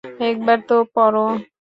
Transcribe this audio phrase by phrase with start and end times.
[0.29, 1.25] একবার তো পড়ো।